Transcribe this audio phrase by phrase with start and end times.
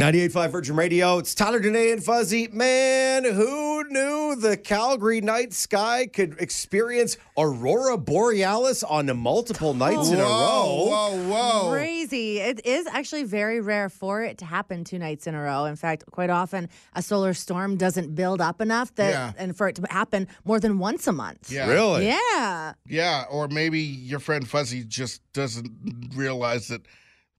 [0.00, 1.18] 98.5 Virgin Radio.
[1.18, 2.48] It's Tyler, Danae, and Fuzzy.
[2.48, 10.18] Man, who knew the Calgary night sky could experience aurora borealis on multiple nights in
[10.18, 10.86] a row?
[10.88, 11.70] Whoa, whoa.
[11.72, 12.38] Crazy.
[12.38, 15.66] It is actually very rare for it to happen two nights in a row.
[15.66, 19.32] In fact, quite often a solar storm doesn't build up enough that Yeah.
[19.36, 21.52] and for it to happen more than once a month.
[21.52, 21.68] Yeah.
[21.68, 22.06] Really?
[22.06, 22.72] Yeah.
[22.88, 26.80] Yeah, or maybe your friend Fuzzy just doesn't realize that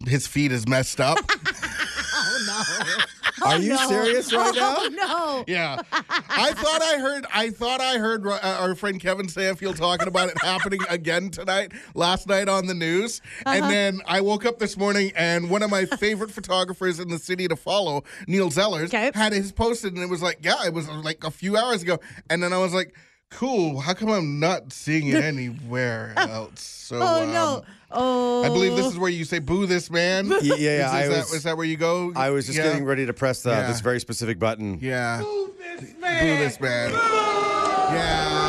[0.05, 1.17] his feet is messed up.
[3.41, 3.47] Oh no.
[3.47, 3.87] Are you no.
[3.89, 4.75] serious right now?
[4.77, 5.43] Oh no.
[5.51, 7.25] yeah, I thought I heard.
[7.33, 11.71] I thought I heard uh, our friend Kevin Sanfield talking about it happening again tonight,
[11.95, 13.55] last night on the news, Uh-huh.
[13.57, 17.17] and then I woke up this morning and one of my favorite photographers in the
[17.19, 19.11] city to follow, Neil Zellers, Okay.
[19.15, 21.99] had his posted, and it was like, yeah, it was like a few hours ago,
[22.29, 22.93] and then I was like.
[23.35, 23.79] Cool.
[23.79, 26.61] How come I'm not seeing it anywhere else?
[26.61, 27.63] So, Oh um, no.
[27.91, 28.43] Oh.
[28.43, 31.01] I believe this is where you say "boo this man." Y- yeah, yeah, Is, I
[31.03, 32.11] is was- that, is that where you go?
[32.15, 32.65] I was just Yeah.
[32.65, 33.67] getting ready to press the, Yeah.
[33.67, 34.79] this very specific button.
[34.81, 35.21] Yeah.
[35.21, 36.91] Boo this man.
[36.91, 38.42] Yeah.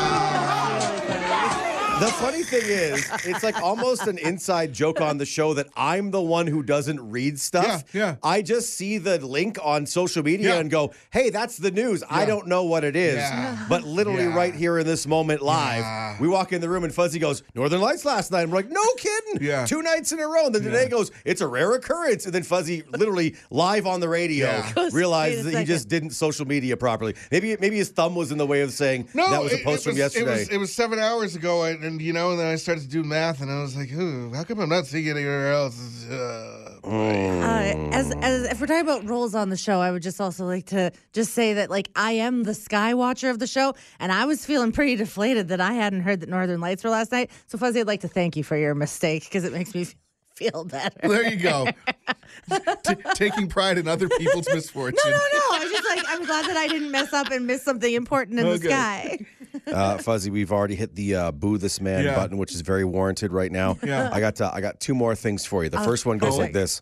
[1.99, 6.11] The funny thing is, it's like almost an inside joke on the show that I'm
[6.11, 7.85] the one who doesn't read stuff.
[7.93, 8.15] Yeah, yeah.
[8.21, 10.59] I just see the link on social media Yeah.
[10.59, 12.03] and go, hey, that's the news.
[12.09, 13.15] I don't know what it is.
[13.15, 13.65] Yeah.
[13.69, 14.35] But literally Yeah.
[14.35, 16.17] right here in this moment live, Yeah.
[16.19, 18.41] we walk in the room and Fuzzy goes, Northern Lights last night.
[18.41, 19.41] I'm like, no kidding.
[19.47, 19.65] Yeah.
[19.65, 20.47] Two nights in a row.
[20.47, 22.25] And then today goes, it's a rare occurrence.
[22.25, 24.89] And then Fuzzy literally live on the radio Yeah.
[24.91, 27.15] Realizes "Wait a that he just didn't social media properly.
[27.31, 29.81] Maybe maybe his thumb was in the way of saying No, that was a post
[29.81, 30.25] it from was, yesterday.
[30.25, 32.81] It was, it was seven hours ago, and, and you know, and then I started
[32.83, 35.51] to do math, and I was like, Ooh, "How come I'm not seeing it anywhere
[35.53, 40.03] else?" Uh, Uh, as as if we're talking about roles on the show, I would
[40.03, 43.47] just also like to just say that like I am the sky watcher of the
[43.47, 46.89] show, and I was feeling pretty deflated that I hadn't heard that Northern Lights were
[46.91, 47.31] last night.
[47.47, 49.95] So Fuzzy, I'd like to thank you for your mistake because it makes me f-
[50.35, 51.07] feel better.
[51.07, 51.67] there you go.
[52.83, 54.99] T- taking pride in other people's misfortune.
[55.05, 55.39] No, no, no.
[55.51, 58.39] I was just like, I'm glad that I didn't mess up and miss something important
[58.39, 58.57] in Okay.
[58.57, 59.19] the sky.
[59.67, 62.15] Uh, Fuzzy, we've already hit the uh, "boo this man" Yeah.
[62.15, 63.77] button, which is very warranted right now.
[63.83, 64.09] Yeah.
[64.11, 65.69] I got uh, I got two more things for you.
[65.69, 66.37] The first one goes Oh.
[66.37, 66.81] like this.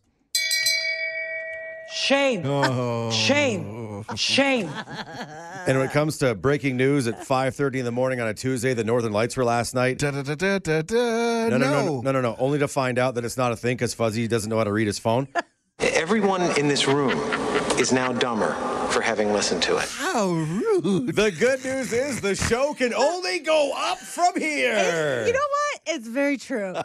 [1.95, 2.41] Shame.
[2.45, 3.11] Oh.
[3.11, 4.03] Shame.
[4.16, 4.67] Shame.
[5.67, 8.73] And when it comes to breaking news at 5:30 in the morning on a Tuesday,
[8.73, 10.00] the Northern Lights were last night.
[10.00, 10.95] Da, da, da, da, da, da.
[11.50, 12.35] No, no, no, no, no, no, no.
[12.40, 14.73] Only to find out that it's not a thing because Fuzzy doesn't know how to
[14.73, 15.28] read his phone.
[15.79, 17.11] Everyone in this room
[17.79, 18.55] is now dumber
[18.93, 19.89] for having listened to it.
[19.89, 21.15] How rude.
[21.15, 25.25] The good news is the show can only go up from here.
[25.25, 25.81] You know what?
[25.87, 26.73] It's very true.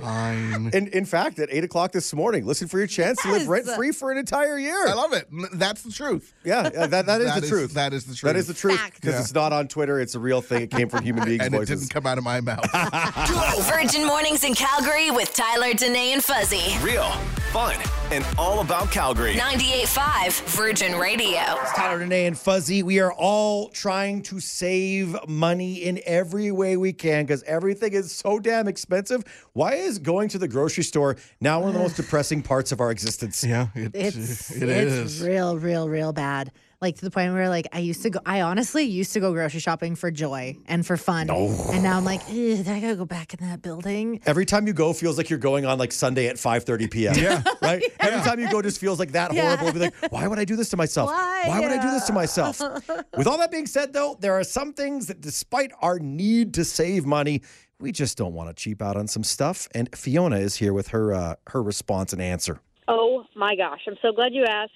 [0.00, 0.70] Fine.
[0.72, 3.66] in, in fact, at eight o'clock this morning, listen for your chance to live rent
[3.68, 4.88] free for an entire year.
[4.88, 5.28] I love it.
[5.52, 6.32] That's the truth.
[6.42, 7.74] Yeah, yeah, that, that is That the is- truth.
[7.74, 8.32] that is the truth.
[8.32, 8.78] That is the truth.
[8.78, 9.20] truth because Yeah.
[9.20, 10.00] it's not on Twitter.
[10.00, 10.62] It's a real thing.
[10.62, 12.64] It came from human beings' And it didn't come out of my mouth.
[13.70, 16.76] Virgin Mornings in Calgary with Tyler, Danae, and Fuzzy.
[16.82, 17.10] Real,
[17.52, 17.76] fun,
[18.10, 19.34] and all about Calgary.
[19.34, 21.40] 98.5 Virgin Radio.
[21.76, 26.92] Tyler, Danae, and Fuzzy, we are all trying to save money in every way we
[26.92, 29.22] can because everything is so damn expensive.
[29.52, 32.80] Why is going to the grocery store now one of the most depressing parts of
[32.80, 33.44] our existence?
[33.44, 35.22] yeah, it, It's it it's is.
[35.22, 36.50] real, real, real bad.
[36.82, 38.20] Like to the point where like I used to go.
[38.24, 41.28] I honestly used to go grocery shopping for joy and for fun.
[41.28, 44.22] And now I'm like, I gotta go back in that building.
[44.24, 47.14] Every time you go feels like you're going on like Sunday at 5:30 p.m.
[47.16, 47.42] Yeah.
[47.62, 47.82] Right?
[48.00, 49.56] Every time you go just feels like that Yeah.
[49.58, 49.78] horrible.
[49.78, 51.10] Be like, why would I do this to myself?
[51.10, 51.60] Why?
[51.60, 52.58] would I do this to myself?
[53.16, 56.64] With all that being said though, there are some things that despite our need to
[56.64, 57.42] save money,
[57.78, 59.68] we just don't want to cheap out on some stuff.
[59.74, 62.58] And Fiona is here with her uh, her response and answer.
[62.88, 64.72] Oh my gosh, I'm so glad you asked.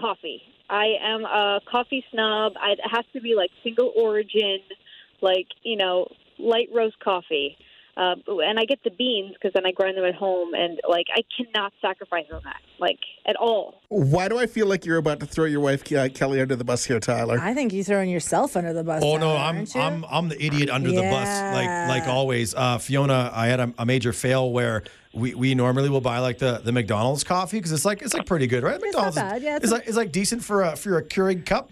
[0.00, 0.40] Coffee.
[0.70, 2.52] I am a coffee snob.
[2.62, 4.60] It has to be like single origin,
[5.20, 6.06] like, you know,
[6.38, 7.58] light roast coffee.
[8.00, 11.08] Uh, and I get the beans because then I grind them at home, and like
[11.14, 13.82] I cannot sacrifice on that, like at all.
[13.90, 16.64] Why do I feel like you're about to throw your wife uh, Kelly under the
[16.64, 17.38] bus here, Tyler?
[17.38, 19.02] I think you're throwing yourself under the bus.
[19.04, 19.66] Oh no, I'm?
[19.74, 22.54] I'm I'm the idiot under the bus, like like always.
[22.54, 26.38] Uh, Fiona, I had a, a major fail where we, we normally will buy like
[26.38, 28.80] the, the McDonald's coffee because it's like it's like pretty good, right?
[28.80, 29.42] McDonald's is- bad.
[29.42, 31.70] Yeah, it's, it's like it's like decent for a for a Keurig cup.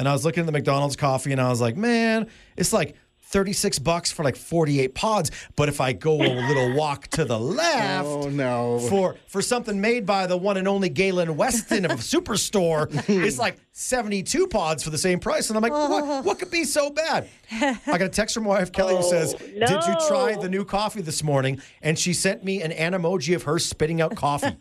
[0.00, 2.94] And I was looking at the McDonald's coffee and I was like, man, it's like
[3.28, 5.30] 36 bucks for like 48 pods.
[5.54, 8.78] But if I go a little walk to the oh, left, Oh no.
[8.88, 13.58] for for something made by the one and only Galen Weston of Superstore, it's like
[13.72, 15.50] 72 pods for the same price.
[15.50, 17.28] And I'm like, what, what could be so bad?
[17.52, 20.48] I got a text from my wife, Kelly, who oh, says, Did you try the
[20.48, 21.60] new coffee this morning?
[21.82, 24.56] And she sent me an, an emoji of her spitting out coffee.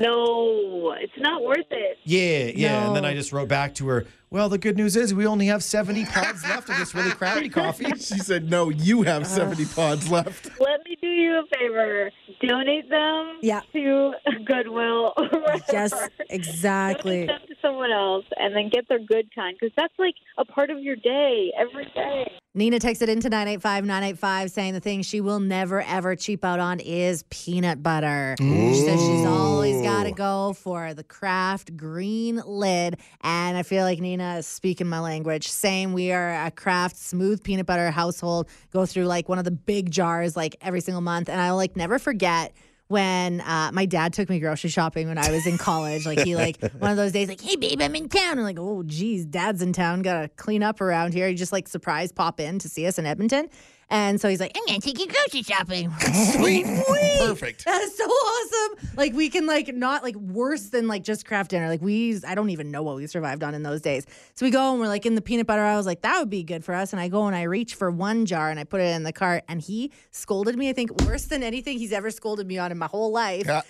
[0.00, 1.98] No, it's not worth it.
[2.04, 2.86] yeah, yeah.
[2.86, 5.46] And then I just wrote back to her, Well, the good news is we only
[5.46, 7.84] have 70 pods left of this really crappy coffee.
[7.96, 12.10] She said, "No, you have 70 pods left." Let me do you a favor.
[12.46, 13.60] donate them Yeah.
[13.72, 14.12] to
[14.44, 15.62] Goodwill or whatever.
[15.72, 17.28] Yes, Donate exactly.
[17.64, 20.70] Them to someone else and then get their good kind because that's like a part
[20.70, 22.30] of your day every day.
[22.56, 26.78] Nina texted into 985 985 saying the thing she will never ever cheap out on
[26.80, 28.36] is peanut butter.
[28.38, 33.00] She says she's always got to go for the Kraft green lid.
[33.22, 35.48] And I feel like Nina is speaking my language.
[35.48, 38.48] Same, we are a Kraft smooth peanut butter household.
[38.72, 41.28] Go through like one of the big jars like every single month.
[41.28, 42.52] And I'll like never forget
[42.94, 46.06] when uh, my dad took me grocery shopping when I was in college.
[46.06, 48.38] Like he like one of those days, like, hey babe, I'm in town.
[48.38, 50.02] I'm like, oh geez, dad's in town.
[50.02, 51.26] Gotta clean up around here.
[51.26, 53.48] He just like surprise pop in to see us in Edmonton.
[53.90, 55.92] And so he's like, I'm gonna take you grocery shopping.
[56.32, 56.64] Sweet.
[57.18, 57.64] Perfect.
[57.64, 58.88] That is so awesome.
[58.96, 61.68] Like we can like not like worse than like just Kraft Dinner.
[61.68, 64.06] Like we I don't even know what we survived on in those days.
[64.34, 65.62] So we go and we're like in the peanut butter.
[65.62, 66.92] I was like, that would be good for us.
[66.92, 69.12] And I go and I reach for one jar and I put it in the
[69.12, 72.72] cart and he scolded me, I think, worse than anything he's ever scolded me on
[72.72, 73.46] in my whole life.
[73.46, 73.62] Yeah.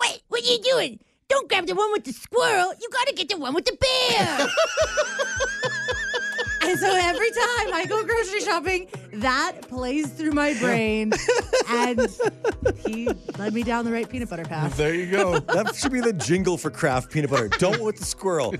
[0.00, 1.00] Wait, what are you doing?
[1.28, 2.72] Don't grab the one with the squirrel.
[2.80, 4.48] You gotta get the one with the bear.
[6.68, 11.12] and so every time I go grocery shopping, that plays through my brain.
[11.68, 12.06] and
[12.86, 14.76] he led me down the right peanut butter path.
[14.76, 15.38] There you go.
[15.38, 17.48] That should be the jingle for Kraft peanut butter.
[17.48, 18.52] Don't with the squirrel.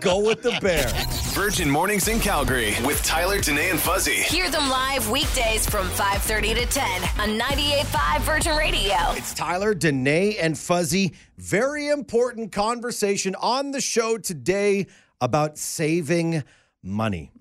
[0.00, 0.88] Go with the bear.
[1.34, 4.14] Virgin Mornings in Calgary with Tyler, Danae, and Fuzzy.
[4.22, 8.96] Hear them live weekdays from 5:30 to 10 on 98.5 Virgin Radio.
[9.10, 11.12] It's Tyler, Danae, and Fuzzy.
[11.38, 14.86] Very important conversation on the show today
[15.20, 16.42] about saving
[16.86, 17.32] money.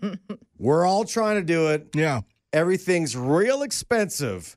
[0.58, 1.88] We're all trying to do it.
[1.94, 2.22] Yeah.
[2.52, 4.56] Everything's real expensive,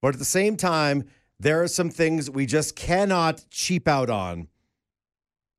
[0.00, 1.04] but at the same time,
[1.40, 4.48] there are some things we just cannot cheap out on.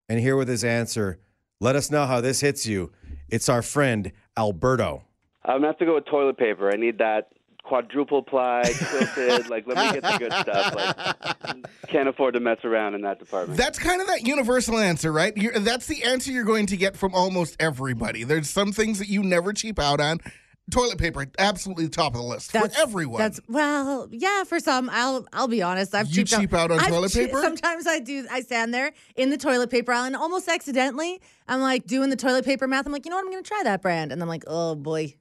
[0.08, 1.20] And here with his answer,
[1.60, 2.92] let us know how this hits you.
[3.30, 5.04] It's our friend Alberto.
[5.44, 6.72] I'm gonna have to go with toilet paper.
[6.72, 7.30] I need that
[7.66, 9.50] quadruple ply, quilted.
[9.50, 10.76] like, let me get the good stuff.
[10.76, 13.58] Like, can't afford to mess around in that department.
[13.58, 15.36] That's kind of that universal answer, right?
[15.36, 18.24] You're, that's the answer you're going to get from almost everybody.
[18.24, 20.20] There's some things that you never cheap out on.
[20.72, 23.20] Toilet paper, absolutely top of the list for everyone.
[23.20, 24.44] That's well, yeah.
[24.46, 25.94] For some, I'll I'll be honest.
[25.94, 27.40] I've You cheaped cheap out on I've toilet che- paper?
[27.40, 28.26] Sometimes I do.
[28.32, 32.16] I stand there in the toilet paper aisle and almost accidentally, I'm like doing the
[32.16, 32.88] toilet paper math.
[32.88, 33.26] I'm like, you know what?
[33.26, 35.14] I'm going to try that brand, and I'm like, oh boy,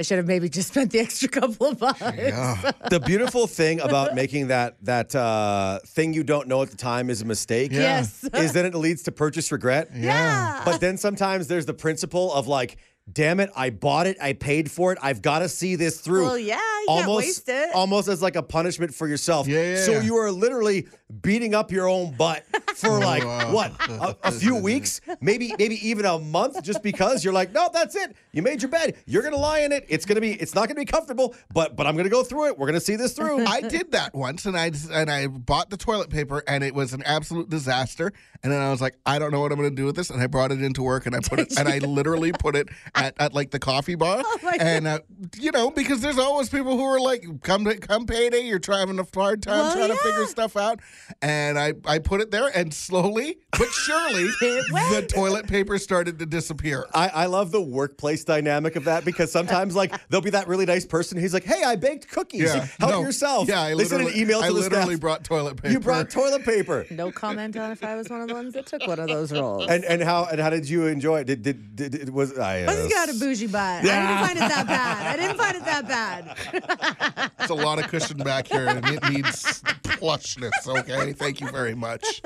[0.00, 2.00] I should have maybe just spent the extra couple of bucks.
[2.90, 7.10] the beautiful thing about making that that uh, thing you don't know at the time
[7.10, 7.70] is a mistake.
[7.70, 7.80] Yeah.
[7.80, 8.24] Yes.
[8.34, 9.90] is that it leads to purchase regret.
[9.94, 10.62] Yeah.
[10.64, 12.78] But then sometimes there's the principle of like,
[13.12, 16.22] damn it, I bought it, I paid for it, I've got to see this through.
[16.22, 17.74] Well, yeah, you can't almost, waste it.
[17.74, 19.46] almost as like a punishment for yourself.
[19.46, 20.00] Yeah, yeah, so yeah.
[20.00, 20.88] you are literally
[21.22, 23.52] beating up your own butt for like wow.
[23.52, 27.68] what a, a few weeks, maybe maybe even a month, just because you're like, no,
[27.72, 28.16] that's it.
[28.32, 28.96] You made your bed.
[29.06, 29.84] You're gonna lie in it.
[29.88, 30.32] It's gonna be.
[30.32, 32.58] It's not gonna be comfortable, but but I'm gonna go through it.
[32.58, 33.44] We're gonna see this through.
[33.46, 36.92] I did that once, and I and I bought the toilet paper, and it was
[36.92, 38.12] an absolute disaster.
[38.42, 40.20] And then I was like, I don't know what I'm to do with this, and
[40.22, 43.14] I brought it into work, and I put it, and I literally put it at,
[43.20, 45.00] at like the coffee bar, Oh and uh,
[45.38, 48.98] you know, because there's always people who are like, come to, come payday, you're trying
[48.98, 50.80] a hard time Well, trying to figure stuff out,
[51.22, 56.26] and I I put it there, and slowly but surely, the toilet paper started to
[56.26, 56.86] disappear.
[56.94, 60.66] I, I love the workplace dynamic of that because sometimes like there'll be that really
[60.66, 62.42] nice person who's like, "Hey, I baked cookies.
[62.54, 64.94] Yeah, Help no, yourself." Yeah, I they send an literally, email to I the literally
[64.94, 65.00] staff.
[65.00, 65.72] brought toilet paper.
[65.72, 66.86] You brought toilet paper.
[66.90, 69.32] No comment on if I was one of the ones that took one of those
[69.32, 69.66] rolls.
[69.68, 71.24] And and how and how did you enjoy it?
[71.26, 72.60] Did did, did, did was I?
[72.60, 73.60] I Uh, just got a bougie butt.
[73.60, 75.06] I didn't find it that bad.
[75.06, 77.30] I didn't find it that bad.
[77.40, 79.62] It's a lot of cushion back here, and it needs
[80.00, 80.50] plushness.
[80.66, 82.22] Okay, thank you very much.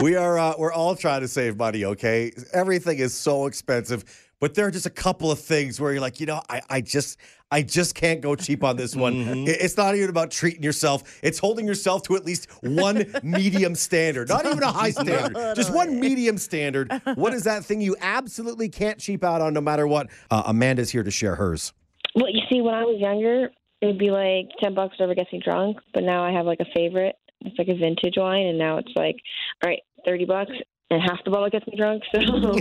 [0.00, 1.84] we are uh, we're all trying to save money.
[1.84, 4.04] Okay, everything is so expensive,
[4.40, 6.80] but there are just a couple of things where you're like, you know, I I
[6.80, 7.18] just.
[7.48, 9.14] I just can't go cheap on this one.
[9.14, 9.44] Mm-hmm.
[9.46, 11.20] It's not even about treating yourself.
[11.22, 15.72] It's holding yourself to at least one medium standard, not even a high standard, just
[15.72, 16.90] one medium standard.
[17.14, 20.08] What is that thing you absolutely can't cheap out on no matter what?
[20.28, 21.72] Uh, Amanda's here to share hers.
[22.16, 25.32] Well, you see, when I was younger, it would be like ten bucks whatever gets
[25.32, 25.78] me drunk.
[25.94, 27.16] But now I have like a favorite.
[27.42, 29.16] It's like a vintage wine, and now it's like,
[29.62, 30.52] all right, thirty bucks,
[30.90, 32.02] and half the bottle gets me drunk.
[32.14, 32.20] So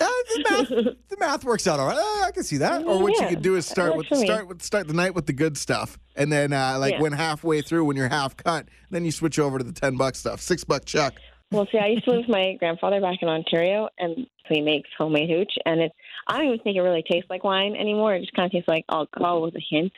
[0.00, 0.68] Uh, the, math,
[1.10, 1.96] the math works out all right.
[1.96, 2.84] Uh, I can see that.
[2.84, 5.26] Or what Yeah, you could do is start with start with start the night with
[5.26, 7.00] the good stuff, and then uh, like Yeah.
[7.00, 10.16] when halfway through, when you're half cut, then you switch over to the ten buck
[10.16, 11.14] stuff, six buck chuck.
[11.52, 14.88] Well, see, I used to live with my grandfather back in Ontario, and he makes
[14.98, 15.94] homemade hooch, and it's
[16.26, 18.14] I don't even think it really tastes like wine anymore.
[18.14, 19.92] It just kind of tastes like alcohol with a hint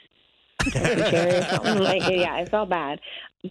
[0.74, 1.78] or something.
[1.78, 3.00] Like, yeah, it's all bad.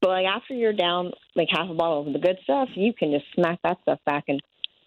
[0.01, 3.11] But like after you're down like half a bottle of the good stuff, you can
[3.11, 4.41] just smack that stuff back and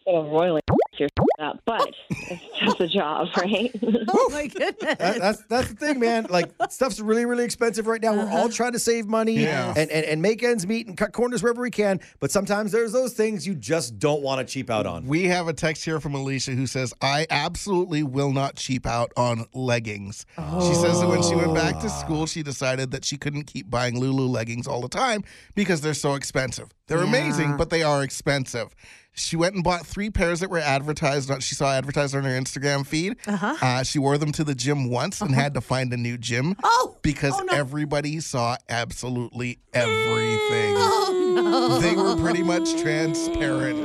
[0.07, 0.63] you know, roiling
[1.01, 3.71] your that, but it's just a job, right?
[4.09, 4.97] Oh my goodness.
[4.99, 6.27] That- that's that's the thing, man.
[6.31, 8.15] Like stuff's really, really expensive right now.
[8.15, 8.37] We're Uh-huh.
[8.39, 9.75] all trying to save money Yeah.
[9.77, 12.01] and, and, and make ends meet and cut corners wherever we can.
[12.21, 15.07] But sometimes there's those things you just don't want to cheap out on.
[15.07, 19.13] We have a text here from Alicia who says, I absolutely will not cheap out
[19.17, 20.25] on leggings.
[20.37, 23.69] She says that when she went back to school, she decided that she couldn't keep
[23.71, 25.25] buying Lulu leggings all the time
[25.55, 26.69] because they're so expensive.
[26.87, 28.75] They're amazing, but they are expensive.
[29.19, 31.41] She went and bought three pairs that were advertised on.
[31.41, 33.17] She saw advertised on her Instagram feed.
[33.27, 33.83] Uh-huh.
[33.83, 36.97] she wore them to the gym once and had to find a new gym Oh,
[37.01, 37.53] because oh no.
[37.55, 40.75] everybody saw absolutely everything.
[40.77, 43.85] Oh, They were pretty much transparent.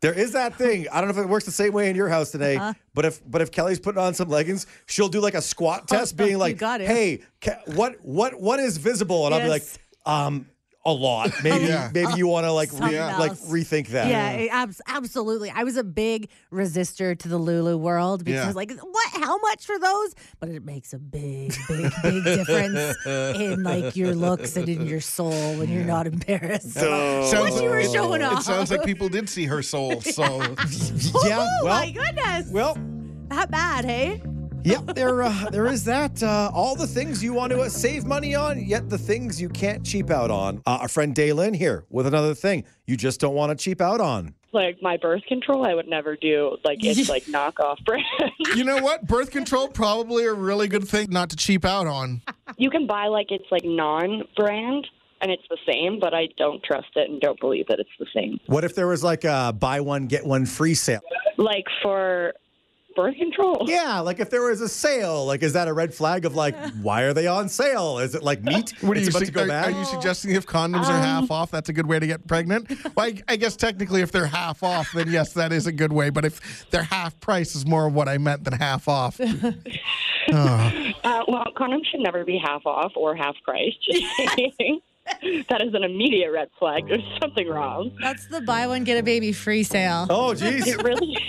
[0.00, 0.86] There is that thing.
[0.92, 2.72] I don't know if it works the same way in your house today, Uh-huh.
[2.94, 6.16] but if but if Kelly's putting on some leggings, she'll do like a squat test,
[6.16, 9.64] being like, got "Hey, Ke- what what what is visible?" And I'll be like,
[10.06, 10.46] "Um,
[10.86, 11.32] a lot.
[11.42, 11.90] Maybe Yeah.
[11.94, 15.50] maybe you want to like re- Something like rethink that." Yeah, it- abs- absolutely.
[15.50, 18.52] I was a big resistor to the Lulu world because Yeah.
[18.52, 19.08] Like, what?
[19.14, 20.14] How much for those?
[20.40, 25.00] But it makes a big, big, big difference in like your looks and in your
[25.00, 26.72] soul when you're not embarrassed.
[26.74, 30.00] Sounds What you were it- showing It sounds like people did see her soul.
[30.14, 30.22] So
[31.26, 31.46] yeah.
[31.48, 32.48] oh Well, my goodness.
[32.50, 32.76] well,
[33.28, 34.20] that bad, hey?
[34.64, 36.22] Yep, there uh, there is that.
[36.22, 39.50] Uh, all the things you want to uh, save money on, yet the things you
[39.50, 40.62] can't cheap out on.
[40.66, 44.00] Uh, our friend Daylin here with another thing you just don't want to cheap out
[44.00, 44.34] on.
[44.52, 46.56] like my birth control, I would never do.
[46.64, 48.04] Like it's like knockoff brand.
[48.56, 49.06] you know what?
[49.06, 52.22] Birth control probably a really good thing not to cheap out on.
[52.56, 54.86] you can buy like it's like non-brand
[55.20, 58.06] and it's the same, but I don't trust it and don't believe that it's the
[58.14, 58.40] same.
[58.46, 61.00] What if there was like a buy one get one free sale?
[61.36, 62.32] Like for
[62.94, 63.64] birth control.
[63.68, 66.56] Yeah, like if there was a sale, like is that a red flag of like
[66.82, 67.98] why are they on sale?
[67.98, 68.72] Is it like meat?
[68.82, 69.72] What are it's you, about su- to go are, bad?
[69.72, 72.68] are you suggesting if condoms are half off, that's a good way to get pregnant?
[72.94, 75.92] Well, I, I guess technically, if they're half off, then yes, that is a good
[75.92, 76.10] way.
[76.10, 79.20] But if they're half price, is more of what I meant than half off.
[80.32, 83.74] Uh, well, condoms should never be half off or half price.
[83.88, 84.04] Just
[84.36, 84.80] saying.
[85.48, 86.86] that is an immediate red flag.
[86.88, 87.96] There's something wrong.
[88.00, 90.06] That's the buy one, get a baby free sale.
[90.10, 90.66] oh, geez.
[90.66, 91.16] It really.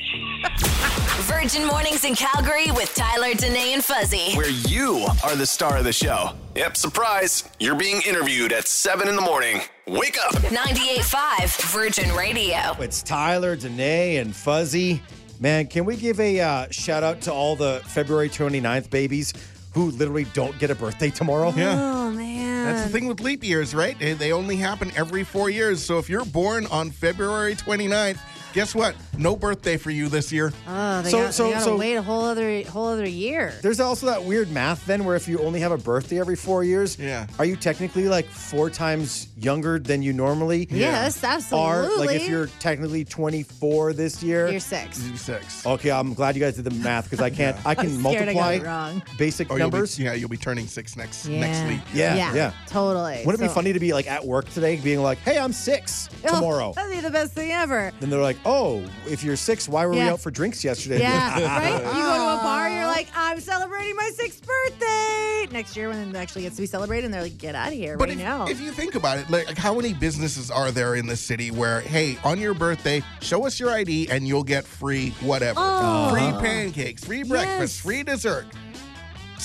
[1.26, 4.34] Virgin Mornings in Calgary with Tyler, Danae, and Fuzzy.
[4.36, 6.32] Where you are the star of the show.
[6.56, 7.50] Yep, surprise.
[7.60, 9.62] You're being interviewed at 7 in the morning.
[9.88, 10.34] Wake up.
[10.36, 12.76] 98.5 Virgin Radio.
[12.80, 15.02] It's Tyler, Danae, and Fuzzy.
[15.40, 19.34] Man, can we give a uh, shout out to all the February 29th babies
[19.74, 21.52] who literally don't get a birthday tomorrow?
[21.56, 21.78] Yeah.
[21.78, 22.25] Oh man.
[22.66, 23.98] That's the thing with leap years, right?
[24.00, 25.84] They- They only happen every four years.
[25.84, 28.18] So if you're born on February 29th,
[28.54, 28.96] guess what?
[29.18, 30.52] No birthday for you this year.
[30.68, 33.54] Oh, they So- got, so- they gotta so- wait a whole other whole other year.
[33.62, 36.64] There's also that weird math then where if you only have a birthday every four
[36.64, 37.28] years, Yeah.
[37.40, 41.28] are you technically like four times younger than you normally Yes, are?
[41.28, 42.08] absolutely.
[42.08, 44.48] Like if you're technically 24 this year.
[44.50, 45.00] You're six.
[45.08, 45.66] You're Six.
[45.66, 47.58] Okay, I'm glad you guys did the math because I can't.
[47.66, 49.02] I can I'm I multiply wrong.
[49.18, 49.98] basic Oh, you'll be, numbers.
[50.00, 51.40] yeah, you'll be turning six next Yeah.
[51.40, 51.82] next week.
[51.94, 52.52] Yeah, yeah, yeah.
[52.68, 53.22] totally.
[53.26, 56.10] Wouldn't it be funny to be like at work today, being like, "Hey, I'm six
[56.26, 57.92] oh, tomorrow." that'd be the best thing ever.
[58.00, 60.14] Then they're like, "Oh, if you're six, why were we Yeah.
[60.14, 61.74] out for drinks yesterday?" Yeah, right?
[61.74, 65.48] You go to a bar, you're like, I'm celebrating my sixth birthday.
[65.52, 67.74] Next year, when it actually gets to be celebrated, and they're like, get out of
[67.74, 68.48] here But right if, now.
[68.48, 71.52] if you think about it, like, like how many businesses are there in the city
[71.52, 75.60] where, hey, on your birthday, show us your ID and you'll get free whatever.
[75.62, 76.10] Oh.
[76.12, 77.80] Free pancakes, free breakfast, Yes.
[77.80, 78.46] free dessert.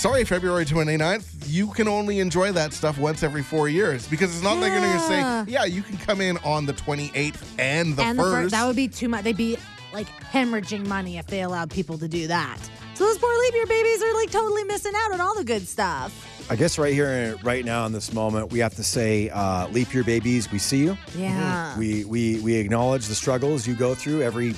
[0.00, 4.42] Sorry, February 29th, you can only enjoy that stuff once every four years because it's
[4.42, 7.94] not like they're going to say, yeah, you can come in on the 28th and
[7.94, 8.34] the and the first.
[8.34, 9.24] first, that would be too much.
[9.24, 9.58] They'd be
[9.92, 12.56] like hemorrhaging money if they allowed people to do that.
[12.94, 15.68] So those poor leap year babies are like totally missing out on all the good
[15.68, 16.46] stuff.
[16.50, 19.92] I guess right here, right now, in this moment, we have to say, uh, "Leap
[19.92, 20.96] year babies, we see you.
[21.14, 21.76] Yeah.
[21.76, 24.54] We we we acknowledge the struggles you go through every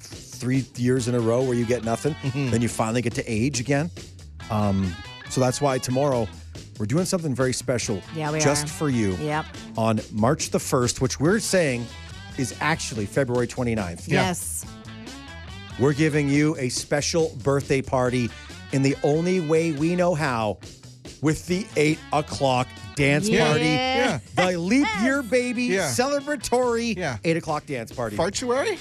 [0.00, 3.58] three years in a row where you get nothing, then you finally get to age
[3.58, 3.90] again.
[4.50, 4.94] Um,
[5.28, 6.28] so that's why tomorrow
[6.78, 8.68] we're doing something very special, Yeah, we just are.
[8.68, 9.14] for you.
[9.16, 9.46] Yep.
[9.76, 11.86] On March the first, which we're saying
[12.38, 14.04] is actually February 29th.
[14.08, 14.64] Yes.
[15.78, 18.30] We're giving you a special birthday party
[18.72, 20.58] in the only way we know how
[21.22, 23.46] with the eight o'clock dance Yeah.
[23.46, 23.64] party.
[23.64, 24.18] Yeah.
[24.36, 25.90] The leap year baby Yeah.
[25.90, 27.18] celebratory Yeah.
[27.24, 28.16] eight o'clock dance party.
[28.16, 28.78] Fartuary?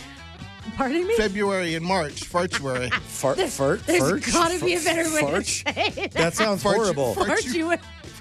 [0.76, 1.16] Pardon me?
[1.16, 2.30] February and March.
[2.30, 2.92] Fartuary.
[2.94, 6.12] Fart, fart, There's farch, gotta be a better way to say it.
[6.12, 7.14] That sounds Farch- horrible.
[7.16, 7.46] farch-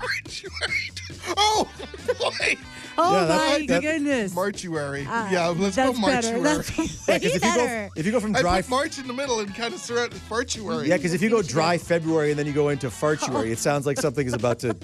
[0.05, 0.49] Aren't you?
[0.51, 1.35] Fartuary.
[1.37, 1.69] Oh,
[2.19, 2.57] boy.
[2.97, 4.35] Oh Yeah, that's- my that- goodness.
[4.35, 5.05] Marchuary.
[5.09, 6.39] Ah, yeah, let's that's go better.
[6.39, 6.43] Marchuary.
[6.43, 7.91] That's Yeah, way 'cause if you go better.
[7.97, 10.13] if you go from I dry put March in the middle and kind of surround
[10.31, 10.87] Fartuary.
[10.87, 13.85] yeah, because if you go dry February and then you go into fartuary, it sounds
[13.87, 14.77] like something is about to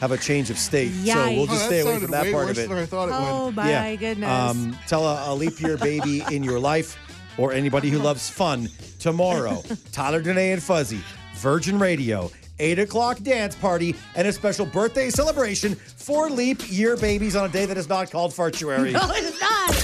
[0.00, 0.90] have a change of state.
[0.90, 1.38] So we'll Yikes.
[1.38, 2.68] Oh, just that stay away sounded from that way part worse of it.
[2.68, 3.54] than I thought it Oh would.
[3.56, 4.28] my goodness.
[4.30, 6.96] Um, tell a, a leap year baby in your life
[7.38, 8.68] or anybody who loves fun
[8.98, 9.62] tomorrow.
[9.92, 11.00] Tyler, Danae, and Fuzzy,
[11.36, 12.30] Virgin Radio.
[12.58, 17.52] 8 o'clock dance party and a special birthday celebration for leap year babies on a
[17.52, 18.92] day that is not called Fartuary.
[18.94, 19.74] No, it's not.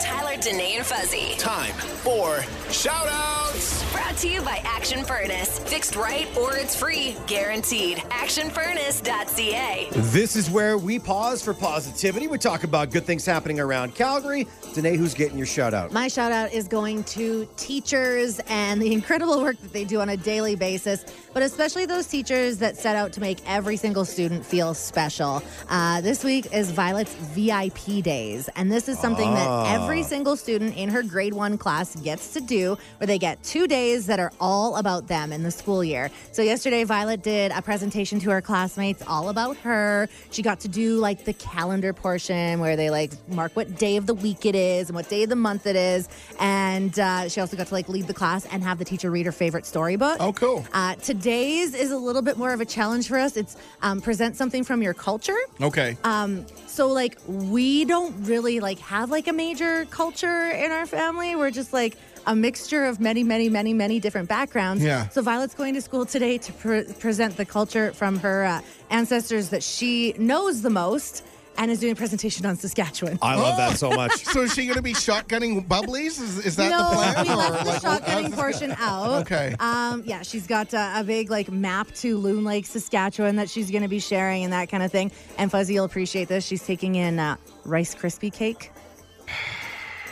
[0.00, 1.34] Tyler, Danae, and Fuzzy.
[1.36, 3.81] Time for shout outs.
[3.92, 5.58] Brought to you by Action Furnace.
[5.58, 7.14] Fixed right or it's free.
[7.26, 7.98] Guaranteed.
[7.98, 9.88] ActionFurnace.ca.
[9.92, 12.26] This is where we pause for positivity.
[12.26, 14.46] We talk about good things happening around Calgary.
[14.74, 15.92] Danae, who's getting your shout out?
[15.92, 20.08] My shout out is going to teachers and the incredible work that they do on
[20.08, 24.44] a daily basis, but especially those teachers that set out to make every single student
[24.44, 25.42] feel special.
[25.68, 29.34] Uh, this week is Violet's VIP days, and this is something Ah.
[29.64, 33.42] that every single student in her grade one class gets to do, where they get
[33.42, 36.10] two days that are all about them in the school year.
[36.32, 40.08] So yesterday, Violet did a presentation to her classmates all about her.
[40.30, 44.06] She got to do like the calendar portion where they like mark what day of
[44.06, 46.08] the week it is and what day of the month it is,
[46.40, 49.26] and uh, she also got to like lead the class and have the teacher read
[49.26, 50.16] her favorite storybook.
[50.20, 50.66] Oh, cool.
[50.72, 53.36] Uh, today's is a little bit more of a challenge for us.
[53.36, 55.38] It's um, present something from your culture.
[55.60, 55.96] Okay.
[56.02, 61.36] Um, so like we don't really like have like a major culture in our family.
[61.36, 64.82] We're just like a mixture of many, many, many, many different backgrounds.
[64.82, 65.08] Yeah.
[65.10, 68.60] So Violet's going to school today to pre- present the culture from her uh,
[68.90, 71.24] ancestors that she knows the most,
[71.58, 73.18] and is doing a presentation on Saskatchewan.
[73.22, 74.12] I love that so much.
[74.32, 76.20] So is she going to be shotgunning bubblies?
[76.20, 77.14] Is, is that no, the plan?
[77.14, 79.20] No, we or left the like, what- shotgunning portion out.
[79.22, 79.54] Okay.
[79.60, 83.70] Um, yeah, she's got uh, a big like map to Loon Lake, Saskatchewan that she's
[83.70, 85.12] going to be sharing and that kind of thing.
[85.36, 86.46] And Fuzzy will appreciate this.
[86.46, 88.70] She's taking in uh, Rice Krispie cake.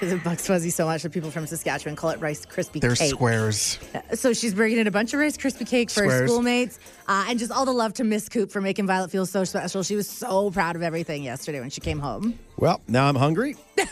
[0.07, 2.95] Because it bugs Fuzzy so much that people from Saskatchewan call it Rice Krispie They're
[2.97, 3.11] cake.
[3.11, 3.78] squares.
[4.14, 6.30] So she's bringing in a bunch of Rice Krispie cake for her Squares.
[6.30, 9.45] schoolmates, uh, and just all the love to Miss Coop for making Violet feel so
[9.45, 9.83] special.
[9.83, 12.38] She was so proud of everything yesterday when she came home.
[12.57, 13.57] Well, now I'm hungry.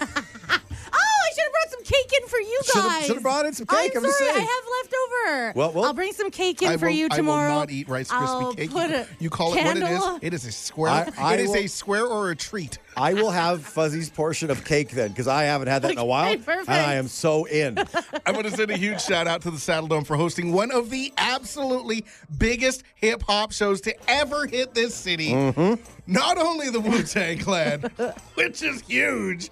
[0.90, 3.06] Oh, I should have brought some cake in for you Should've- guys.
[3.06, 5.52] should've brought in some cake, I'm I'm just sorry, I have leftover.
[5.56, 7.48] Well, well, I'll bring some cake in I for will, you I tomorrow.
[7.50, 8.70] will not eat Rice Krispie I'll cake.
[8.70, 10.22] Put You, a you call it what it candle- is.
[10.22, 10.90] It is a square.
[10.90, 12.78] I- I it is will- a square or a treat.
[12.96, 16.04] I will have Fuzzy's portion of cake then, because I haven't had that in a
[16.04, 16.36] while.
[16.36, 16.68] perfect.
[16.68, 17.78] And I am so in.
[18.26, 20.90] I want to send a huge shout out to the Saddledome for hosting one of
[20.90, 22.04] the absolutely
[22.38, 25.30] biggest hip hop shows to ever hit this city.
[25.30, 25.74] Mm-hmm.
[26.12, 27.82] Not only the Wu Tang Clan,
[28.34, 29.50] which is huge.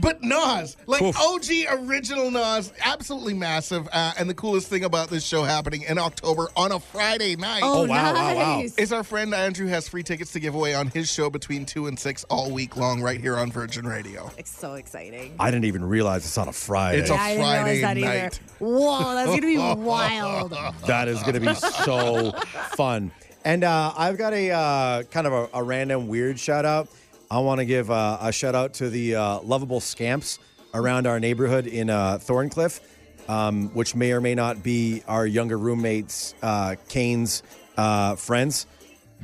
[0.00, 1.16] But Nas, like Oof.
[1.18, 3.88] OG original Nas, absolutely massive.
[3.92, 7.62] Uh, and the coolest thing about this show happening in October on a Friday night.
[7.64, 10.74] Oh, Oh, wow, wow, wow, Is our friend Andrew has free tickets to give away
[10.74, 14.30] on his show between 2 and 6 all week long right here on Virgin Radio.
[14.36, 15.34] It's so exciting.
[15.38, 16.98] I didn't even realize it's on a Friday.
[17.00, 18.40] It's a Yeah, I didn't Friday that night.
[18.60, 18.64] either.
[18.64, 20.56] Whoa, that's gonna be wild.
[20.86, 22.32] that is going to be so
[22.76, 23.10] fun.
[23.44, 26.88] And uh, I've got a uh, kind of a, a random weird shout out.
[27.30, 30.38] I want to give uh, a shout out to the uh, lovable scamps
[30.72, 32.80] around our neighborhood in uh, Thorncliffe,
[33.28, 37.42] um, which may or may not be our younger roommates, uh, Kane's
[37.76, 38.66] uh, friends.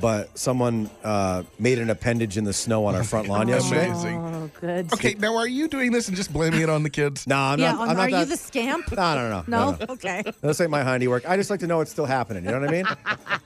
[0.00, 3.88] But someone uh, made an appendage in the snow on our front lawn yesterday.
[3.90, 4.18] Amazing.
[4.18, 4.92] Oh, good.
[4.92, 7.26] Okay, now are you doing this and just blaming it on the kids?
[7.34, 7.80] No, I'm yeah, not.
[7.82, 8.90] um, I'm not are you the scamp?
[8.92, 9.70] No, no, no, No?
[9.70, 9.92] no, no.
[9.94, 10.22] Okay.
[10.40, 11.28] This ain't my handiwork.
[11.28, 12.44] I just like to know it's still happening.
[12.44, 12.86] You know what I mean?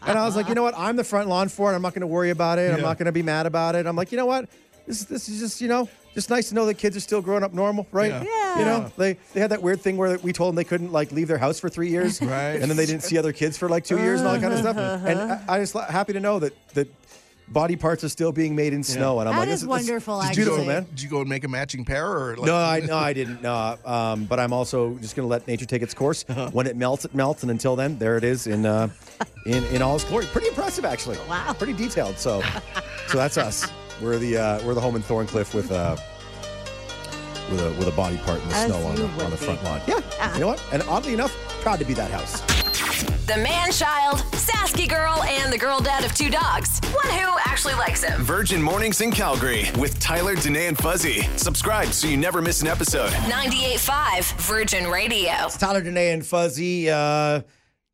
[0.06, 0.74] and I was like, you know what?
[0.76, 1.76] I'm the front lawn for it.
[1.76, 2.72] I'm not going to worry about it.
[2.72, 3.86] I'm not going to be mad about it.
[3.86, 4.48] I'm like, you know what?
[4.88, 7.44] This, this is just, you know, just nice to know that kids are still growing
[7.44, 8.10] up normal, right?
[8.10, 8.24] Yeah.
[8.24, 8.58] Yeah.
[8.58, 11.12] You know, they they had that weird thing where we told them they couldn't like
[11.12, 12.56] leave their house for three years, Right.
[12.60, 14.52] And then they didn't see other kids for like two years and all that kind
[14.54, 14.76] of stuff.
[14.76, 16.88] And I, I just happy to know that that
[17.48, 19.20] body parts are still being made in snow.
[19.20, 20.86] And I'm That like, is this, this- wonderful, It's beautiful, man.
[20.90, 23.42] Did you go and make a matching pair or like No, I no, I didn't.
[23.42, 26.24] No, um, but I'm also just going to let nature take its course.
[26.52, 28.88] When it melts, it melts, and until then, there it is in uh,
[29.44, 30.24] in in all its glory.
[30.26, 31.18] Pretty impressive, actually.
[31.28, 31.52] Wow.
[31.52, 32.18] pretty detailed.
[32.18, 32.42] So,
[33.08, 33.68] so that's us.
[34.00, 35.96] We're the uh, we're the home in Thorncliffe with uh,
[37.50, 39.30] with a with a body part in the As snow on you the, would on
[39.30, 39.44] the be.
[39.44, 39.80] front lawn.
[39.86, 40.62] Yeah, you know what?
[40.72, 41.32] And oddly enough,
[41.62, 42.40] proud to be that house.
[43.26, 46.80] The man child, Sasky girl, and the girl dad of two dogs.
[46.92, 48.22] One who actually likes him.
[48.22, 51.22] Virgin Mornings in Calgary with Tyler, Danae, and Fuzzy.
[51.36, 53.10] Subscribe so you never miss an episode.
[53.10, 55.32] 98.5 Virgin Radio.
[55.44, 56.88] It's Tyler, Danae, and Fuzzy.
[56.90, 57.42] Uh,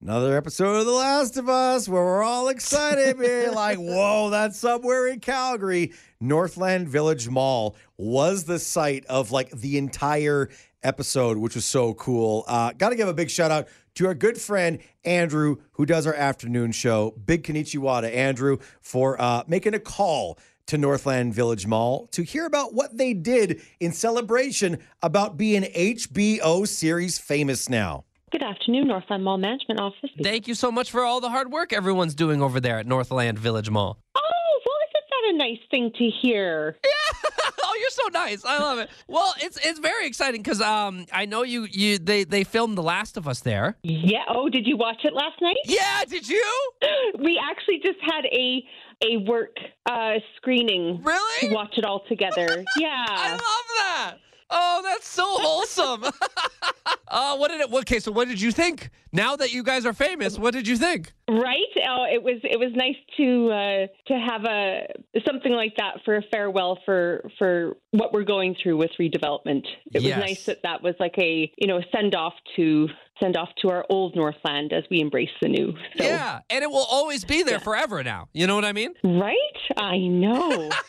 [0.04, 3.18] another episode of The Last of Us where we're all excited.
[3.18, 5.94] We're like, whoa, that's somewhere in Calgary.
[6.20, 10.50] Northland Village Mall was the site of like the entire
[10.82, 12.44] episode, which was so cool.
[12.46, 16.06] Uh, Got to give a big shout out to our good friend Andrew, who does
[16.06, 17.14] our afternoon show.
[17.24, 22.44] Big Konnichiwa to Andrew for uh, making a call to Northland Village Mall to hear
[22.44, 28.04] about what they did in celebration about being HBO series famous now.
[28.34, 30.10] Good afternoon, Northland Mall Management Office.
[30.20, 33.38] Thank you so much for all the hard work everyone's doing over there at Northland
[33.38, 33.96] Village Mall.
[34.16, 36.76] Oh, well, isn't that a nice thing to hear?
[36.84, 37.30] Yeah.
[37.64, 38.44] oh, you're so nice.
[38.44, 38.90] I love it.
[39.06, 42.82] Well, it's it's very exciting because um I know you you they they filmed The
[42.82, 43.76] Last of Us there.
[43.82, 44.24] Yeah.
[44.28, 45.56] Oh, did you watch it last night?
[45.66, 46.04] Yeah.
[46.08, 46.44] Did you?
[47.18, 48.64] We actually just had a
[49.04, 51.02] a work uh, screening.
[51.02, 51.48] Really?
[51.48, 52.64] To watch it all together.
[52.78, 53.04] Yeah.
[53.08, 53.40] I love
[53.78, 54.14] that.
[54.50, 56.04] Oh, that's so wholesome.
[57.08, 57.72] uh, what did it?
[57.72, 58.90] Okay, so what did you think?
[59.12, 61.12] Now that you guys are famous, what did you think?
[61.28, 61.58] Right?
[61.88, 64.86] Oh, it was it was nice to uh, to have a
[65.26, 69.64] something like that for a farewell for for what we're going through with redevelopment.
[69.92, 70.16] It Yes.
[70.16, 72.88] was nice that that was like a you know send off to
[73.22, 75.72] send off to our old Northland as we embrace the new.
[75.96, 78.28] So, Yeah, and it will always be there forever now.
[78.32, 78.92] You know what I mean?
[79.04, 79.36] Right?
[79.76, 80.70] I know.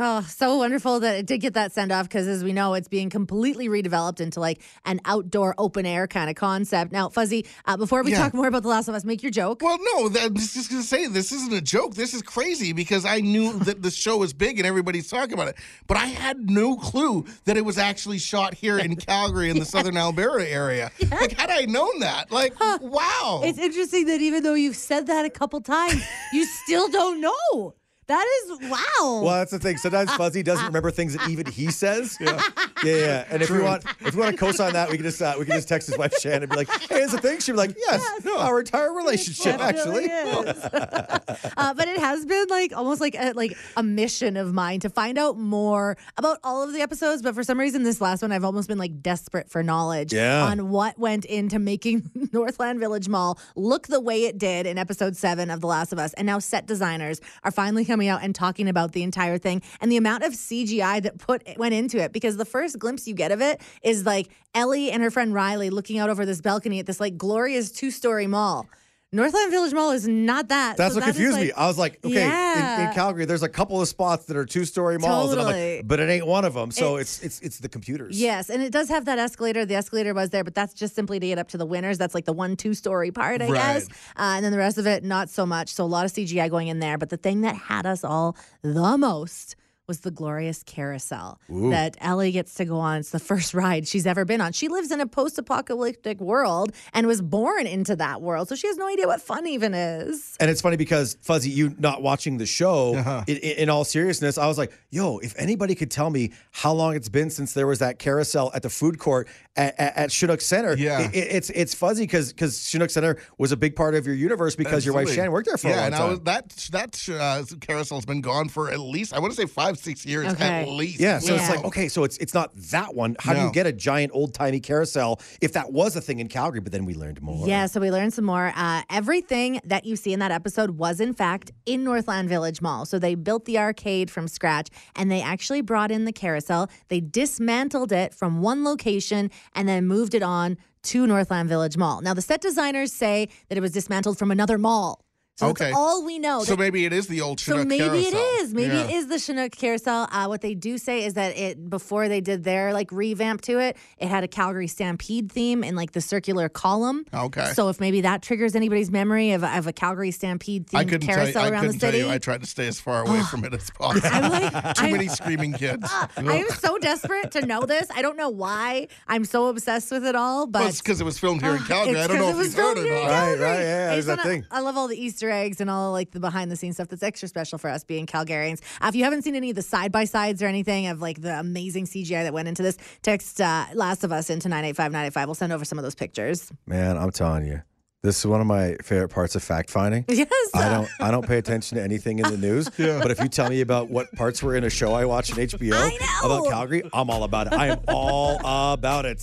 [0.00, 2.86] Oh, so wonderful that it did get that send off because, as we know, it's
[2.86, 6.92] being completely redeveloped into like an outdoor open air kind of concept.
[6.92, 8.18] Now, Fuzzy, uh, before we Yeah.
[8.18, 9.60] talk more about The Last of Us, make your joke.
[9.60, 11.94] Well, no, that- I'm just going to say this isn't a joke.
[11.94, 15.48] This is crazy because I knew that the show was big and everybody's talking about
[15.48, 15.56] it,
[15.88, 19.64] but I had no clue that it was actually shot here in Calgary in the
[19.64, 20.90] Southern Alberta area.
[21.10, 23.40] Like, had I known that, like, wow.
[23.42, 26.00] It's interesting that even though you've said that a couple times,
[26.32, 27.74] you still don't know.
[28.08, 29.20] That is wow.
[29.22, 29.76] Well, that's the thing.
[29.76, 32.16] Sometimes Fuzzy doesn't remember things that even he says.
[32.18, 32.42] Yeah,
[32.82, 33.24] yeah, yeah.
[33.30, 35.44] And if we want, if we want to co-sign that, we can just uh, we
[35.44, 37.58] can just text his wife Shannon and be like, "Hey, is a thing?" She'd be
[37.58, 40.64] like, "Yes, no, our entire relationship actually." Is.
[40.72, 44.88] uh, but it has been like almost like a, like a mission of mine to
[44.88, 47.20] find out more about all of the episodes.
[47.20, 50.44] But for some reason, this last one, I've almost been like desperate for knowledge Yeah.
[50.44, 55.14] on what went into making Northland Village Mall look the way it did in episode
[55.14, 56.14] seven of The Last of Us.
[56.14, 59.90] And now set designers are finally coming out and talking about the entire thing and
[59.90, 62.12] the amount of CGI that put went into it.
[62.12, 65.70] Because the first glimpse you get of it is like Ellie and her friend Riley
[65.70, 68.68] looking out over this balcony at this like glorious two story mall.
[69.10, 70.76] Northland Village Mall is not that.
[70.76, 71.50] That's So what that confused me.
[71.52, 72.88] I was like, okay, in, Yeah.
[72.88, 75.98] in Calgary, there's a couple of spots that are two-story malls, and I'm like, but
[75.98, 76.70] it ain't one of them.
[76.70, 78.20] So It's- it's it's it's the computers.
[78.20, 79.64] Yes, and it does have that escalator.
[79.64, 81.96] The escalator was there, but that's just simply to get up to the winners.
[81.96, 83.54] That's like the one, two story part, I Right.
[83.54, 83.88] guess.
[84.14, 85.70] Uh, and then the rest of it, not so much.
[85.70, 86.98] So a lot of CGI going in there.
[86.98, 89.56] But the thing that had us all the most
[89.88, 91.70] was the glorious carousel Ooh.
[91.70, 92.98] that Ellie gets to go on.
[92.98, 94.52] It's the first ride she's ever been on.
[94.52, 98.48] She lives in a post apocalyptic world and was born into that world.
[98.50, 100.36] So she has no idea what fun even is.
[100.40, 103.24] And it's funny because Fuzzy, you not watching the show, Uh-huh.
[103.26, 106.94] in, in all seriousness, I was like, yo, if anybody could tell me how long
[106.94, 110.42] it's been since there was that carousel at the food court at, at, at Chinook
[110.42, 111.00] Center, Yeah.
[111.00, 114.14] it- it- it's it's fuzzy because because Chinook Center was a big part of your
[114.14, 115.16] universe because your wife Absolutely.
[115.16, 116.06] Shannon worked there for yeah, a long and time.
[116.06, 119.46] I was, that that uh, carousel's been gone for at least I want to say
[119.46, 120.62] five six years Okay.
[120.62, 121.00] at least.
[121.00, 123.16] yeah, so it's like okay, so it's it's not that one.
[123.18, 126.28] How do you get a giant old timey carousel if that was a thing in
[126.28, 126.60] Calgary?
[126.60, 127.46] But then we learned more.
[127.48, 128.52] Yeah, so we learned some more.
[128.54, 132.84] Uh, everything that you see in that episode was, in fact, in Northland Village Mall.
[132.86, 136.68] So they built the arcade from scratch and they actually brought in the carousel.
[136.88, 142.00] They dismantled it from one location and then moved it on to Northland Village Mall.
[142.00, 145.00] Now, the set designers say that it was dismantled from another mall.
[145.38, 145.66] So Okay.
[145.66, 146.42] that's all we know.
[146.42, 148.18] So They- maybe it is the old so Chinook maybe carousel.
[148.20, 148.52] it is.
[148.54, 148.96] Maybe it Yeah.
[148.96, 150.08] is the Chinook carousel.
[150.10, 153.60] Uh, what they do say is that it before they did their like revamp to
[153.60, 157.04] it, it had a Calgary Stampede theme in like the circular column.
[157.14, 157.52] Okay.
[157.54, 161.06] So if maybe that triggers anybody's memory of, of a Calgary Stampede I themed couldn't
[161.06, 161.32] tell you.
[161.32, 162.04] carousel I around couldn't the tell city.
[162.04, 162.10] you.
[162.10, 164.08] I tried to stay as far away from it as possible.
[164.10, 165.88] I'm like, Too I'm- many screaming kids.
[166.16, 167.86] I am so desperate to know this.
[167.94, 171.04] I don't know why I'm so obsessed with it all, but Well, it's because it
[171.04, 172.00] was filmed here in Ah, Calgary.
[172.00, 173.08] I don't know if was you've heard filmed or not.
[173.08, 174.44] Right, right, yeah, I there's that thing.
[174.50, 177.02] I love all the Easter eggs and all like the behind the scenes stuff that's
[177.02, 178.60] extra special for us being Calgarians.
[178.80, 181.20] Uh, if you haven't seen any of the side by sides or anything of like
[181.20, 185.26] the amazing CGI that went into this, text uh, Last of Us into 98595.
[185.28, 186.52] We'll send over some of those pictures.
[186.66, 187.62] Man, I'm telling you,
[188.02, 190.04] this is one of my favorite parts of fact finding.
[190.18, 190.28] Yes.
[190.54, 192.68] I don't I don't pay attention to anything in the news.
[192.78, 195.38] But if you tell me about what parts were in a show I watch on
[195.46, 197.52] HBO about Calgary, I'm all about it.
[197.52, 198.40] I am all
[198.72, 199.18] about it.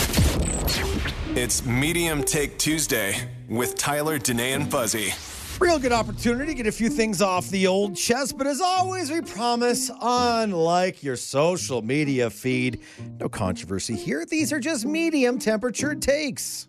[1.37, 5.13] It's Medium Take Tuesday with Tyler, Danae, and Fuzzy.
[5.57, 9.09] Real good opportunity to get a few things off the old chest, but as always,
[9.09, 12.81] we promise, unlike your social media feed,
[13.19, 14.25] no controversy here.
[14.25, 16.67] These are just medium temperature takes.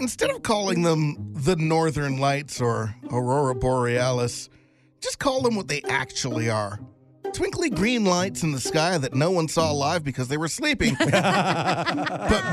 [0.00, 4.50] Instead of calling them the Northern Lights or Aurora Borealis,
[5.00, 6.80] just call them what they actually are.
[7.32, 10.94] Twinkly green lights in the sky that no one saw live because they were sleeping.
[10.98, 11.10] but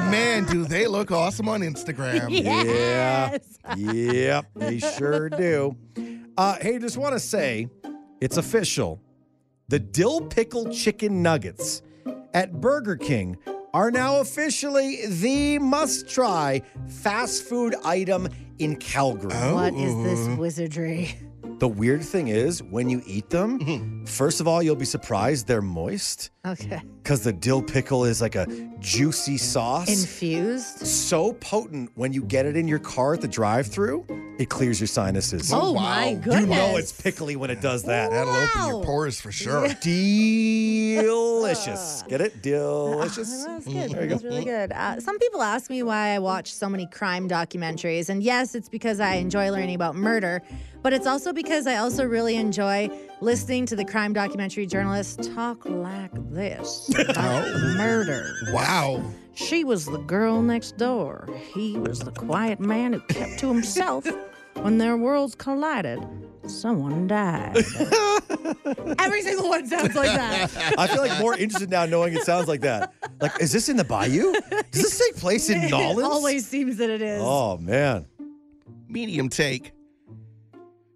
[0.10, 2.28] man, do they look awesome on Instagram.
[2.48, 3.38] Yeah.
[3.76, 5.76] yep, they sure do.
[6.38, 7.68] Uh, hey, just want to say
[8.22, 9.02] it's official.
[9.70, 11.82] The dill pickle chicken nuggets
[12.34, 13.38] at Burger King
[13.74, 19.34] are now officially the must try fast food item in Calgary.
[19.54, 21.16] What is this wizardry?
[21.60, 24.06] The weird thing is, when you eat them, mm-hmm.
[24.06, 26.82] first of all, you'll be surprised they're moist Okay.
[27.02, 28.46] because the dill pickle is like a
[28.80, 29.89] juicy sauce.
[29.89, 30.86] Infused.
[30.86, 34.06] so potent when you get it in your car at the drive-through,
[34.39, 35.52] it clears your sinuses.
[35.54, 36.41] Oh, my goodness.
[36.41, 38.12] You know it's pickly when it does that.
[38.12, 38.69] That'll open Wow.
[38.69, 39.67] your pores for sure.
[40.95, 42.04] Delicious.
[42.08, 42.41] Get it?
[42.41, 43.45] Delicious.
[43.45, 43.91] That's good.
[44.10, 44.71] That's really good.
[44.71, 48.69] Uh, some people ask me why I watch so many crime documentaries, and yes, it's
[48.69, 50.41] because I enjoy learning about murder,
[50.82, 52.89] but it's also because I also really enjoy
[53.21, 57.45] listening to the crime documentary journalists talk like this about
[57.76, 58.34] murder.
[58.52, 59.04] Wow.
[59.34, 61.30] She was the girl next door.
[61.54, 64.08] He was the quiet man who kept to himself.
[64.62, 66.00] When their worlds collided,
[66.48, 67.56] someone died.
[69.00, 70.76] Every single one sounds like that.
[70.78, 72.93] I feel like more interested now knowing it sounds like that.
[73.22, 74.34] Like, is this in the bayou?
[74.72, 77.22] Does this take place in It always seems that it is.
[77.24, 78.08] Oh man.
[78.88, 79.72] Medium take.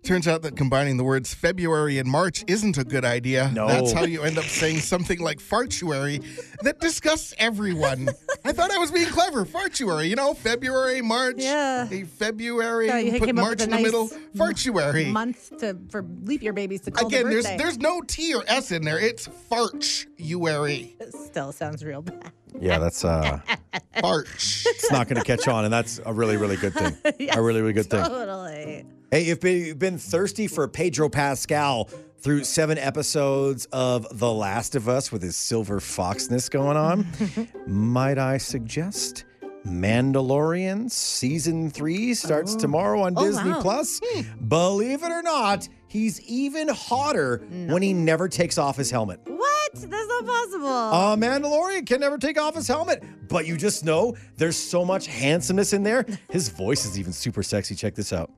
[0.03, 3.51] Turns out that combining the words February and March isn't a good idea.
[3.53, 3.67] No.
[3.67, 6.23] That's how you end up saying something like fartuary
[6.63, 8.09] that disgusts everyone.
[8.45, 9.45] I thought I was being clever.
[9.45, 11.35] Fartuary, you know, February, March.
[11.37, 11.85] Yeah.
[12.17, 14.09] February, Yeah, you put March in a the nice middle.
[14.35, 15.11] Fartuary.
[15.11, 17.57] month to for leap year babies to call Again, the there's birthday.
[17.63, 18.99] there's no T or S in there.
[18.99, 20.99] It's fartuary.
[20.99, 22.31] It still sounds real bad.
[22.59, 23.39] Yeah, that's uh
[24.01, 24.63] Farch.
[24.65, 26.97] it's not gonna catch on, and that's a really, really good thing.
[27.33, 28.03] a really, really good thing.
[28.03, 28.85] Totally.
[29.13, 34.73] Hey, you've been, you've been thirsty for Pedro Pascal through seven episodes of The Last
[34.73, 37.05] of Us with his silver foxness going on.
[37.67, 39.25] Might I suggest
[39.65, 42.59] Mandalorian season three starts oh.
[42.59, 43.61] tomorrow on Oh, Disney wow.
[43.61, 43.99] Plus?
[44.01, 44.47] Hmm.
[44.47, 49.19] Believe it or not, he's even hotter when he never takes off his helmet.
[49.25, 49.71] What?
[49.73, 50.67] That's not possible.
[50.67, 55.07] A Mandalorian can never take off his helmet, but you just know there's so much
[55.07, 56.05] handsomeness in there.
[56.29, 57.75] His voice is even super sexy.
[57.75, 58.31] Check this out.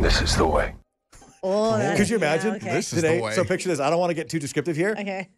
[0.00, 0.74] This is the way.
[1.42, 2.54] oh, that- Could you yeah, imagine?
[2.56, 2.72] okay.
[2.72, 3.32] This is Today, the way.
[3.34, 3.80] so picture this.
[3.80, 4.94] I don't want to get too descriptive here.
[4.98, 5.28] Okay.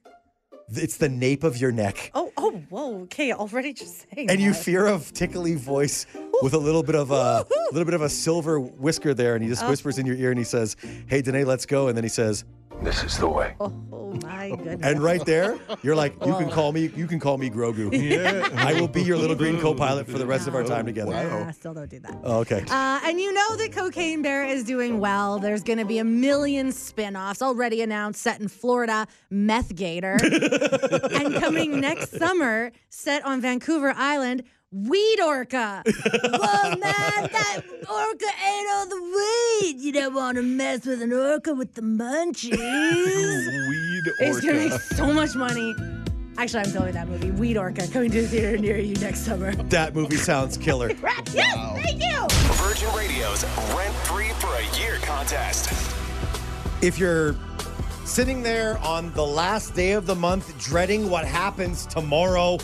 [0.72, 2.12] It's the nape of your neck.
[2.14, 3.00] Oh, oh, whoa.
[3.02, 4.30] Okay, already just saying.
[4.30, 6.06] And you fear a tickly voice
[6.42, 9.50] with a little bit of a little bit of a silver whisker there, and he
[9.50, 9.52] Oh.
[9.52, 9.68] just uh.
[9.68, 10.76] whispers in your ear and he says,
[11.08, 11.88] Hey Danae, let's go.
[11.88, 12.44] And then he says,
[12.82, 13.54] This is the way.
[13.60, 14.80] Oh, oh my goodness.
[14.82, 17.90] and right there, you're like, you can call me, you can call me Grogu.
[18.10, 18.48] Yeah.
[18.54, 21.12] I will be your little green co-pilot for the rest of our time together.
[21.14, 22.18] Ah, still don't do that.
[22.24, 22.64] Oh, okay.
[22.68, 25.38] Uh, and you know that Cocaine Bear is doing well.
[25.38, 30.16] There's going to be a million spin offs already announced, set in Florida, Meth Gator.
[30.22, 34.42] and coming next summer, set on Vancouver Island,
[34.80, 35.82] Weed Orca.
[35.84, 39.80] Whoa, man, that orca ate all the weed.
[39.80, 42.52] You don't want to mess with an orca with the munchies.
[43.68, 44.24] Weed orca.
[44.28, 44.70] It's going to orca.
[44.70, 45.74] make so much money.
[46.38, 49.52] Actually, I'm telling that movie, Weed Orca, coming to the theater near you next summer.
[49.56, 50.90] that movie sounds killer.
[51.32, 52.26] yes, thank you.
[52.54, 55.68] Virgin Radio's Rent Free for a Year contest.
[56.80, 57.34] if you're
[58.04, 62.56] sitting there on the last day of the month dreading what happens tomorrow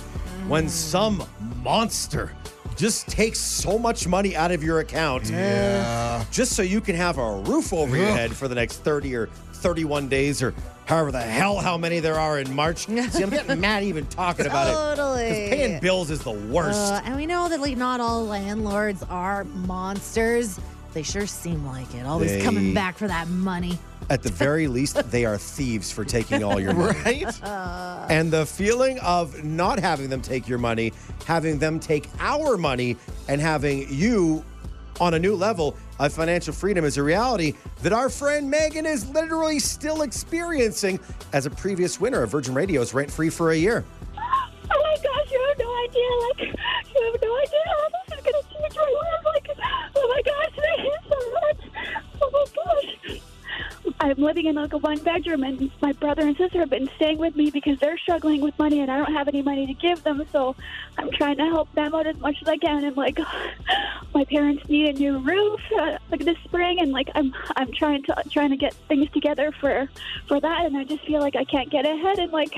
[0.48, 1.22] when some
[1.62, 2.32] monster
[2.76, 6.24] just takes so much money out of your account Yeah.
[6.30, 9.26] just so you can have a roof over your head for the next 30 or
[9.54, 10.52] 31 days or
[10.84, 12.86] however the hell how many there are in March.
[12.86, 14.72] See, I'm getting mad even talking about it.
[14.96, 15.48] Totally.
[15.48, 16.78] Paying bills is the worst.
[16.92, 20.60] Uh, and we know that like not all landlords are monsters.
[20.92, 22.06] They sure seem like it.
[22.06, 23.78] Always They- coming back for that money.
[24.08, 26.98] At the very least, they are thieves for taking all your money.
[27.04, 27.42] Right?
[27.42, 28.06] Uh.
[28.08, 30.92] And the feeling of not having them take your money,
[31.26, 32.96] having them take our money,
[33.28, 34.44] and having you
[35.00, 39.08] on a new level of financial freedom is a reality that our friend Megan is
[39.10, 40.98] literally still experiencing
[41.32, 43.84] as a previous winner of Virgin Radio's Rent Free for a Year.
[44.68, 46.48] Oh my gosh, you have no idea.
[46.48, 46.58] Like,
[54.12, 57.18] I'm living in like a one bedroom, and my brother and sister have been staying
[57.18, 60.02] with me because they're struggling with money, and I don't have any money to give
[60.04, 60.22] them.
[60.32, 60.54] So
[60.98, 62.84] I'm trying to help them out as much as I can.
[62.84, 63.18] And like,
[64.14, 68.02] my parents need a new roof uh, like this spring, and like I'm I'm trying
[68.04, 69.88] to trying to get things together for
[70.28, 72.18] for that, and I just feel like I can't get ahead.
[72.18, 72.54] And like,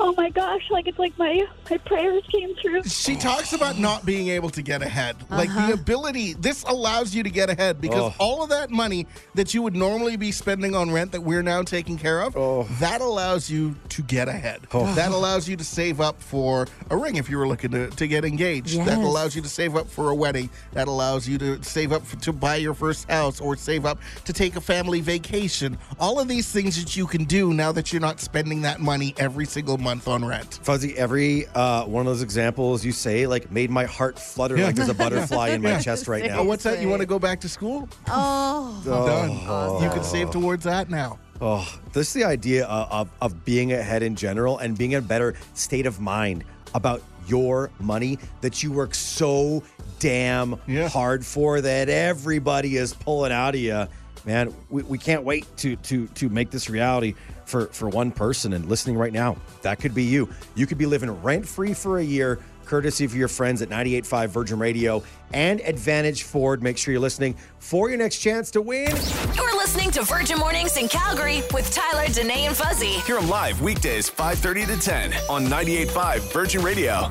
[0.00, 2.82] oh my gosh, like it's like my my prayers came through.
[2.84, 5.16] She talks about not being able to get ahead.
[5.30, 8.14] Like the ability, this allows you to get ahead because Oh.
[8.18, 11.62] all of that money that you would normally be spending on rent that we're now
[11.62, 12.34] taking care of,
[12.80, 14.62] that allows you to get ahead.
[14.72, 18.06] That allows you to save up for a ring if you were looking to, to
[18.06, 18.78] get engaged.
[18.84, 20.50] That allows you to save up for a wedding.
[20.72, 23.98] That allows you to save up for, to buy your first house or save up
[24.24, 25.78] to take a family vacation.
[25.98, 29.14] All of these things that you can do now that you're not spending that money
[29.18, 30.58] every single month month on rent.
[30.62, 34.66] Fuzzy, every uh, one of those examples you say like made my heart flutter Yeah.
[34.66, 35.78] like there's a butterfly in my Yeah.
[35.80, 36.44] chest right Oh, now.
[36.44, 36.80] what's that?
[36.80, 37.88] You want to go back to school?
[38.08, 38.82] Oh.
[38.84, 39.82] Done.
[39.82, 41.18] You can save towards that now.
[41.40, 44.98] Oh, this is the idea of, of, of being ahead in general and being in
[44.98, 49.62] a better state of mind about your money that you work so
[49.98, 50.52] damn
[50.88, 53.86] hard for that everybody is pulling out of you.
[54.24, 57.14] Man, we, we can't wait to to to make this reality
[57.44, 59.36] for for one person and listening right now.
[59.62, 60.28] That could be you.
[60.56, 64.28] You could be living rent free for a year, courtesy of your friends at 98.5
[64.28, 65.02] Virgin Radio
[65.32, 66.62] and Advantage Ford.
[66.62, 68.94] Make sure you're listening for your next chance to win.
[69.34, 72.86] You're listening to Virgin Mornings in Calgary with Tyler, Danae, and Fuzzy.
[72.86, 77.10] Hear them live weekdays 5:30 to 10 on 98.5 Virgin Radio.